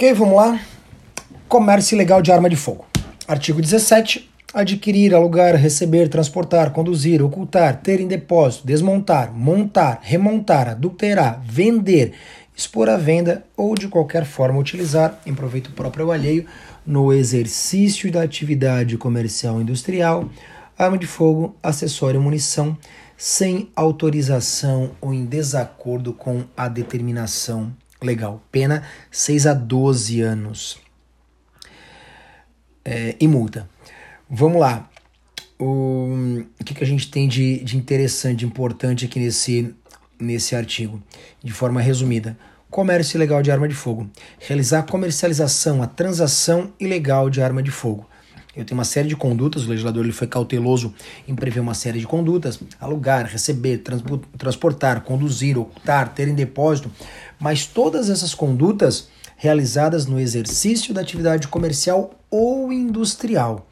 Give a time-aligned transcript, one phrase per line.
[0.00, 0.58] Ok, vamos lá.
[1.46, 2.86] Comércio ilegal de arma de fogo.
[3.28, 4.30] Artigo 17.
[4.54, 12.14] Adquirir, alugar, receber, transportar, conduzir, ocultar, ter em depósito, desmontar, montar, remontar, adulterar, vender,
[12.56, 16.46] expor à venda ou de qualquer forma utilizar em proveito próprio ou alheio
[16.86, 20.30] no exercício da atividade comercial industrial,
[20.78, 22.74] arma de fogo, acessório, munição,
[23.18, 27.70] sem autorização ou em desacordo com a determinação
[28.02, 28.42] legal.
[28.50, 30.78] Pena 6 a 12 anos.
[32.84, 33.68] É, e multa.
[34.28, 34.88] Vamos lá.
[35.58, 39.74] O, o que, que a gente tem de, de interessante, de importante aqui nesse,
[40.18, 41.02] nesse artigo?
[41.42, 42.36] De forma resumida.
[42.70, 44.08] Comércio ilegal de arma de fogo.
[44.38, 48.08] Realizar a comercialização, a transação ilegal de arma de fogo.
[48.56, 50.92] Eu tenho uma série de condutas, o legislador ele foi cauteloso
[51.28, 53.82] em prever uma série de condutas: alugar, receber,
[54.36, 56.90] transportar, conduzir, ocultar, ter em depósito,
[57.38, 63.66] mas todas essas condutas realizadas no exercício da atividade comercial ou industrial.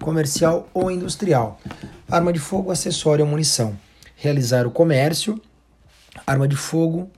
[0.00, 1.60] Comercial ou industrial.
[2.10, 3.78] Arma de fogo, acessório ou munição.
[4.16, 5.40] Realizar o comércio,
[6.26, 7.10] arma de fogo,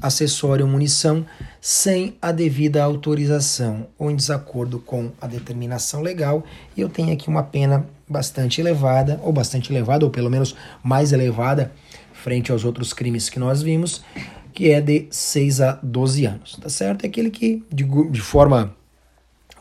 [0.00, 1.26] acessório ou munição
[1.60, 6.44] sem a devida autorização ou em desacordo com a determinação legal.
[6.76, 11.12] E eu tenho aqui uma pena bastante elevada, ou bastante elevada, ou pelo menos mais
[11.12, 11.72] elevada,
[12.12, 14.04] frente aos outros crimes que nós vimos,
[14.52, 17.04] que é de 6 a 12 anos, tá certo?
[17.04, 18.74] É aquele que, de, de forma,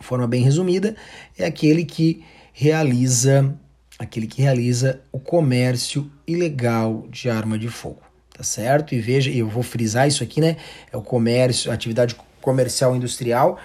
[0.02, 0.95] forma bem resumida,
[1.38, 3.55] é aquele que realiza
[3.97, 8.09] aquele que realiza o comércio ilegal de arma de fogo
[8.40, 8.95] tá certo?
[8.95, 10.56] E veja, eu vou frisar isso aqui, né?
[10.94, 13.59] É o comércio, atividade comercial industrial,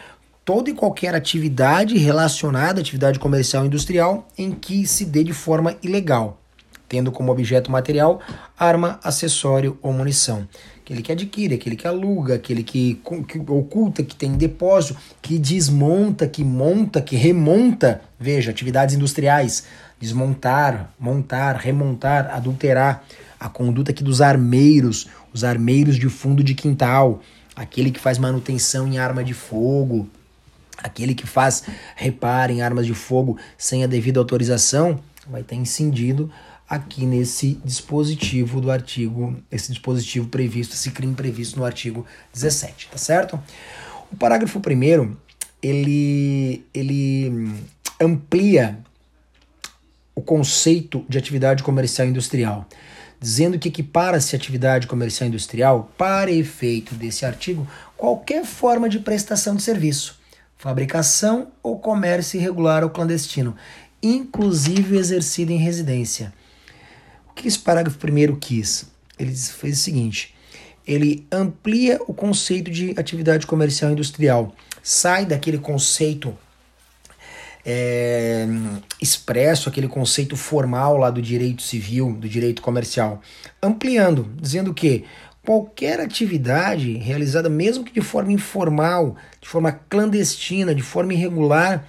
[0.44, 5.76] toda e qualquer atividade relacionada à atividade comercial industrial em que se dê de forma
[5.80, 6.40] ilegal,
[6.88, 8.20] tendo como objeto material
[8.58, 10.48] arma, acessório ou munição.
[10.80, 16.26] Aquele que adquire, aquele que aluga, aquele que, que oculta, que tem depósito, que desmonta,
[16.26, 18.00] que monta, que remonta.
[18.18, 19.66] Veja, atividades industriais:
[20.00, 23.04] desmontar, montar, remontar, adulterar
[23.38, 27.20] a conduta aqui dos armeiros, os armeiros de fundo de quintal,
[27.54, 30.08] aquele que faz manutenção em arma de fogo,
[30.78, 31.64] aquele que faz
[31.96, 36.30] reparo em armas de fogo sem a devida autorização, vai estar incidido
[36.68, 42.98] aqui nesse dispositivo do artigo, esse dispositivo previsto, esse crime previsto no artigo 17, tá
[42.98, 43.40] certo?
[44.10, 45.16] O parágrafo primeiro,
[45.62, 47.50] ele, ele
[48.00, 48.78] amplia
[50.14, 52.68] o conceito de atividade comercial industrial
[53.20, 57.66] dizendo que equipara-se atividade comercial industrial, para efeito desse artigo,
[57.96, 60.18] qualquer forma de prestação de serviço,
[60.56, 63.56] fabricação ou comércio irregular ou clandestino,
[64.02, 66.32] inclusive exercido em residência.
[67.30, 68.86] O que esse parágrafo primeiro quis?
[69.18, 70.34] Ele fez o seguinte:
[70.86, 76.36] ele amplia o conceito de atividade comercial industrial, sai daquele conceito
[77.64, 78.46] é,
[79.00, 83.22] expresso aquele conceito formal lá do direito civil, do direito comercial,
[83.62, 85.04] ampliando, dizendo que
[85.44, 91.86] qualquer atividade realizada, mesmo que de forma informal, de forma clandestina, de forma irregular,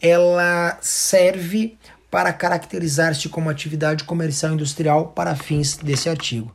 [0.00, 1.76] ela serve
[2.10, 6.54] para caracterizar-se como atividade comercial industrial para fins desse artigo.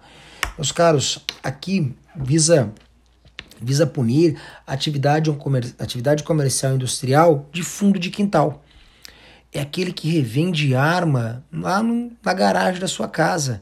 [0.57, 2.71] Meus caros, aqui visa
[3.61, 5.35] visa punir atividade,
[5.77, 8.63] atividade comercial industrial de fundo de quintal.
[9.51, 13.61] É aquele que revende arma lá no, na garagem da sua casa.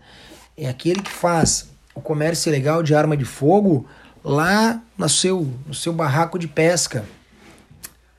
[0.55, 3.87] É aquele que faz o comércio ilegal de arma de fogo
[4.23, 7.05] lá no seu, no seu barraco de pesca.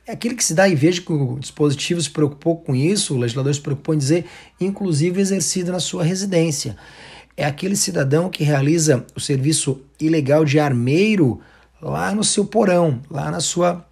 [0.07, 3.19] É aquele que se dá e veja que o dispositivo se preocupou com isso, o
[3.19, 4.25] legislador se preocupou em dizer,
[4.59, 6.77] inclusive exercido na sua residência.
[7.37, 11.41] É aquele cidadão que realiza o serviço ilegal de armeiro
[11.81, 13.85] lá no seu porão, lá na sua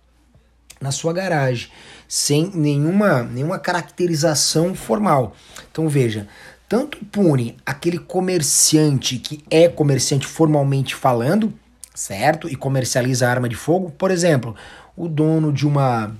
[0.78, 1.70] na sua garagem,
[2.06, 5.34] sem nenhuma nenhuma caracterização formal.
[5.70, 6.28] Então veja,
[6.68, 11.52] tanto pune aquele comerciante que é comerciante formalmente falando,
[11.94, 12.48] certo?
[12.48, 14.54] E comercializa arma de fogo, por exemplo,
[14.96, 16.14] o dono de uma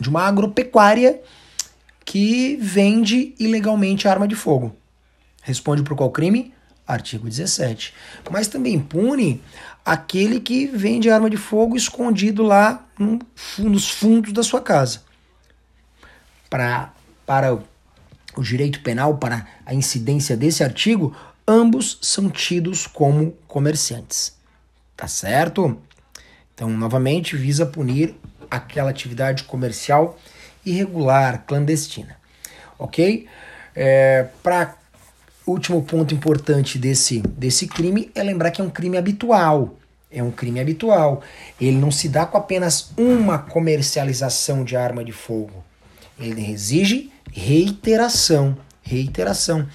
[0.00, 1.20] de uma agropecuária
[2.04, 4.74] que vende ilegalmente arma de fogo.
[5.42, 6.52] Responde por qual crime?
[6.86, 7.94] Artigo 17.
[8.30, 9.42] Mas também pune
[9.84, 13.18] aquele que vende arma de fogo escondido lá no,
[13.58, 15.02] nos fundos da sua casa.
[16.50, 16.92] Pra,
[17.24, 24.36] para o direito penal, para a incidência desse artigo, ambos são tidos como comerciantes.
[24.96, 25.80] Tá certo?
[26.54, 28.14] Então, novamente, visa punir
[28.50, 30.18] aquela atividade comercial
[30.64, 32.16] irregular, clandestina.
[32.78, 33.26] Ok?
[33.74, 34.76] É, Para
[35.46, 39.76] último ponto importante desse, desse crime é lembrar que é um crime habitual.
[40.10, 41.22] é um crime habitual.
[41.60, 45.64] Ele não se dá com apenas uma comercialização de arma de fogo.
[46.18, 49.66] Ele exige reiteração, reiteração.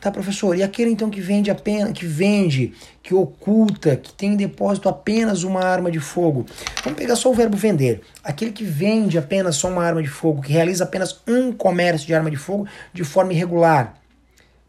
[0.00, 0.56] Tá, professor?
[0.58, 5.44] E aquele então que vende apenas, que vende, que oculta, que tem em depósito apenas
[5.44, 6.44] uma arma de fogo.
[6.82, 8.02] Vamos pegar só o verbo vender.
[8.22, 12.14] Aquele que vende apenas só uma arma de fogo, que realiza apenas um comércio de
[12.14, 13.94] arma de fogo de forma irregular.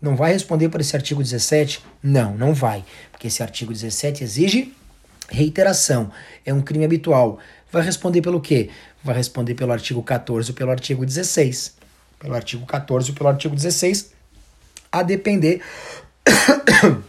[0.06, 1.84] Não vai responder por esse artigo 17?
[2.04, 2.86] Não, não vai.
[3.12, 4.72] Porque esse artigo 17 exige
[5.28, 6.12] reiteração.
[6.46, 7.40] É um crime habitual.
[7.72, 8.70] Vai responder pelo quê?
[9.04, 11.74] Vai responder pelo artigo 14 ou pelo artigo 16.
[12.20, 14.14] Pelo artigo 14 ou pelo artigo 16
[14.92, 15.64] a depender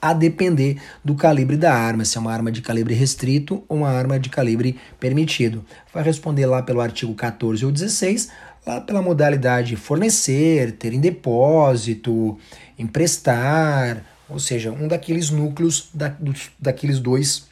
[0.00, 3.88] a depender do calibre da arma, se é uma arma de calibre restrito ou uma
[3.88, 5.64] arma de calibre permitido.
[5.94, 8.47] Vai responder lá pelo artigo 14 ou 16, lá
[8.86, 12.38] pela modalidade fornecer, ter em depósito,
[12.78, 17.48] emprestar, ou seja, um daqueles núcleos da, do, daqueles dois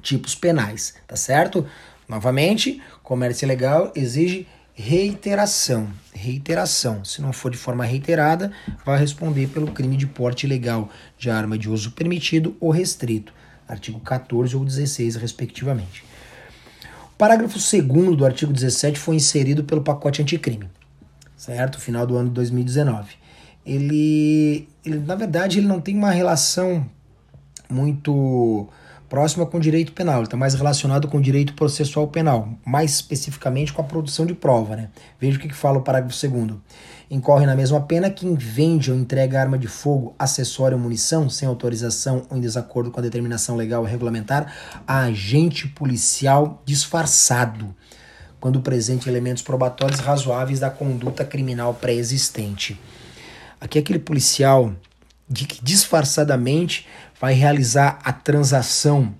[0.00, 1.66] tipos penais, tá certo?
[2.08, 5.88] Novamente, comércio ilegal exige reiteração.
[6.12, 7.04] Reiteração.
[7.04, 8.52] Se não for de forma reiterada,
[8.84, 13.32] vai responder pelo crime de porte ilegal de arma de uso permitido ou restrito.
[13.68, 16.04] Artigo 14 ou 16, respectivamente.
[17.14, 20.68] O parágrafo 2 do artigo 17 foi inserido pelo pacote anticrime,
[21.36, 21.80] certo?
[21.80, 23.14] Final do ano de 2019.
[23.64, 26.84] Ele, ele, na verdade, ele não tem uma relação
[27.70, 28.68] muito
[29.12, 33.70] próxima com o direito penal, está mais relacionado com o direito processual penal, mais especificamente
[33.70, 34.74] com a produção de prova.
[34.74, 34.88] Né?
[35.20, 36.54] Veja o que, que fala o parágrafo 2
[37.10, 41.46] Incorre na mesma pena quem vende ou entrega arma de fogo, acessório ou munição, sem
[41.46, 44.50] autorização ou em desacordo com a determinação legal ou regulamentar,
[44.86, 47.76] a agente policial disfarçado,
[48.40, 52.80] quando presente elementos probatórios razoáveis da conduta criminal pré-existente.
[53.60, 54.74] Aqui é aquele policial
[55.32, 56.86] de que disfarçadamente
[57.22, 59.14] vai realizar a transação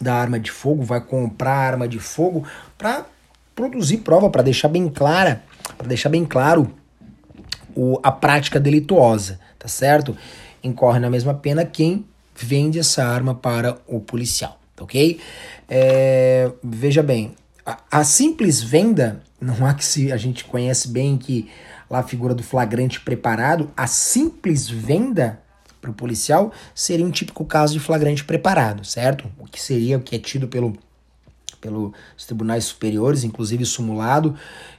[0.00, 2.46] da arma de fogo, vai comprar a arma de fogo
[2.78, 3.04] para
[3.52, 5.42] produzir prova, para deixar bem clara,
[5.76, 6.72] para deixar bem claro
[7.74, 10.16] o, a prática delituosa, tá certo?
[10.62, 15.18] Incorre na mesma pena quem vende essa arma para o policial, tá ok?
[15.68, 17.34] É, veja bem,
[17.64, 21.50] a, a, simples venda, não há que se a gente conhece bem que
[21.90, 25.40] lá a figura do flagrante preparado, a simples venda
[25.86, 29.30] para o policial seria um típico caso de flagrante preparado, certo?
[29.38, 30.76] O que seria o que é tido pelo,
[31.60, 31.92] pelos
[32.26, 34.36] tribunais superiores, inclusive sumulado,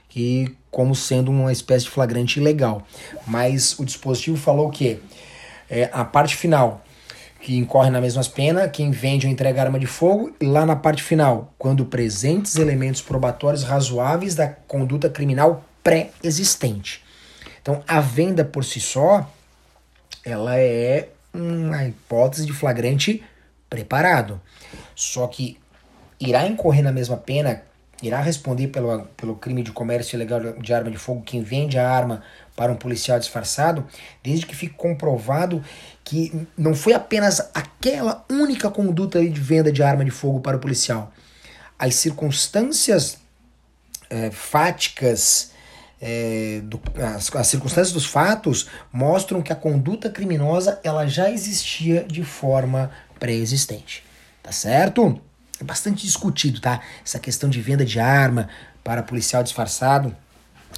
[0.08, 2.86] que como sendo uma espécie de flagrante ilegal.
[3.26, 5.00] Mas o dispositivo falou que
[5.68, 6.84] é, a parte final
[7.40, 10.74] que incorre na mesma pena quem vende ou entrega arma de fogo, e lá na
[10.74, 17.00] parte final, quando presentes elementos probatórios razoáveis da conduta criminal pré-existente.
[17.62, 19.30] Então, a venda por si só,
[20.28, 23.22] ela é uma hipótese de flagrante
[23.68, 24.40] preparado.
[24.94, 25.58] Só que
[26.20, 27.62] irá incorrer na mesma pena,
[28.02, 31.88] irá responder pelo, pelo crime de comércio ilegal de arma de fogo quem vende a
[31.88, 32.22] arma
[32.54, 33.86] para um policial disfarçado,
[34.22, 35.62] desde que fique comprovado
[36.04, 40.60] que não foi apenas aquela única conduta de venda de arma de fogo para o
[40.60, 41.12] policial.
[41.78, 43.18] As circunstâncias
[44.10, 45.52] é, fáticas
[46.00, 52.04] é, do, as, as, circunstâncias dos fatos mostram que a conduta criminosa ela já existia
[52.04, 54.04] de forma pré-existente.
[54.42, 55.20] Tá certo?
[55.60, 56.80] É bastante discutido, tá?
[57.04, 58.48] Essa questão de venda de arma
[58.84, 60.14] para policial disfarçado.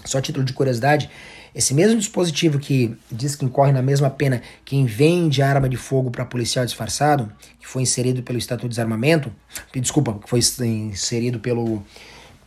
[0.04, 1.10] Só título de curiosidade,
[1.54, 6.10] esse mesmo dispositivo que diz que incorre na mesma pena quem vende arma de fogo
[6.10, 9.32] para policial disfarçado, que foi inserido pelo Estatuto de Desarmamento,
[9.74, 11.82] desculpa, que foi inserido pelo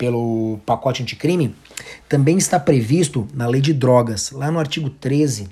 [0.04, 1.56] pelo pacote anticrime,
[2.10, 5.48] também está previsto na lei de drogas, lá no artigo 13,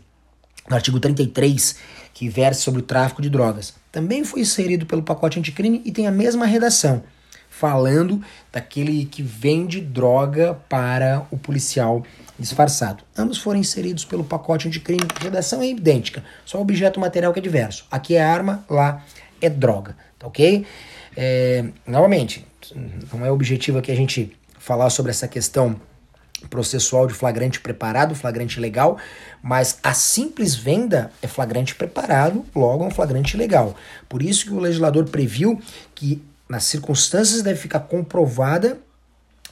[0.70, 1.77] no artigo 33,
[2.13, 3.74] que versa sobre o tráfico de drogas.
[3.93, 7.01] Também foi inserido pelo pacote anticrime e tem a mesma redação,
[7.50, 12.03] falando daquele que vende droga para o policial
[12.38, 13.05] disfarçado.
[13.17, 17.41] Ambos foram inseridos pelo pacote anticrime, redação é idêntica, só o objeto material que é
[17.41, 17.86] diverso.
[17.89, 19.01] Aqui é arma, lá
[19.39, 20.65] é droga, tá ok?
[21.15, 22.46] É, novamente,
[23.13, 25.75] não é objetivo aqui a gente falar sobre essa questão
[26.50, 28.98] processual de flagrante preparado, flagrante legal,
[29.41, 33.75] mas a simples venda é flagrante preparado, logo é um flagrante legal.
[34.08, 35.60] Por isso que o legislador previu
[35.96, 38.77] que nas circunstâncias deve ficar comprovada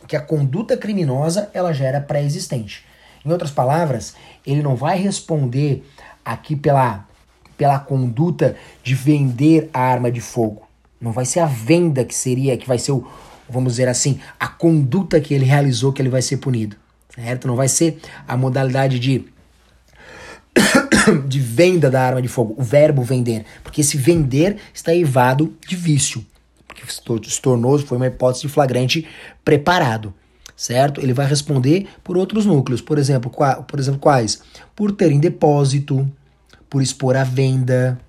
[0.08, 2.86] que a conduta criminosa ela já era pré-existente.
[3.26, 4.14] Em outras palavras,
[4.46, 5.84] ele não vai responder
[6.24, 7.06] aqui pela,
[7.58, 10.68] pela conduta de vender a arma de fogo.
[11.02, 13.08] Não vai ser a venda que seria, que vai ser o,
[13.50, 16.76] vamos dizer assim, a conduta que ele realizou que ele vai ser punido,
[17.14, 17.48] certo?
[17.48, 19.26] Não vai ser a modalidade de
[21.28, 25.76] de venda da arma de fogo, o verbo vender, porque esse vender está evado de
[25.76, 26.26] vício,
[26.68, 29.08] porque se tornou, foi uma hipótese de flagrante
[29.44, 30.14] preparado,
[30.56, 31.02] certo?
[31.02, 34.42] Ele vai responder por outros núcleos, por exemplo, qua, por exemplo quais?
[34.76, 36.10] Por ter em depósito,
[36.70, 38.00] por expor à venda,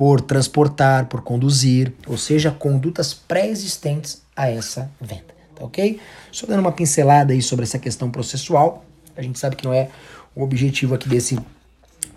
[0.00, 6.00] por transportar, por conduzir, ou seja, condutas pré-existentes a essa venda, tá ok?
[6.32, 8.82] Só dando uma pincelada aí sobre essa questão processual,
[9.14, 9.90] a gente sabe que não é
[10.34, 11.38] o objetivo aqui desse,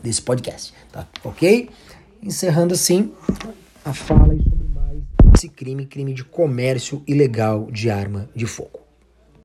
[0.01, 1.69] desse podcast, tá ok?
[2.21, 3.11] Encerrando assim
[3.83, 4.99] a fala sobre mais
[5.35, 8.82] esse crime, crime de comércio ilegal de arma de fogo.